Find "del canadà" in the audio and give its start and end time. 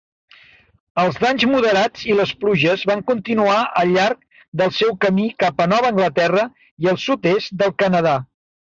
7.65-8.21